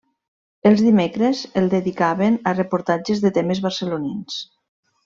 [0.69, 4.43] Els dimecres el dedicaven a reportatges de temes barcelonins.